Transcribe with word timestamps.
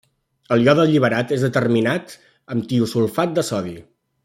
El 0.53 0.63
iode 0.67 0.81
alliberat 0.83 1.33
és 1.37 1.43
determinat 1.47 2.17
amb 2.55 2.67
tiosulfat 2.73 3.37
de 3.39 3.45
sodi. 3.53 3.77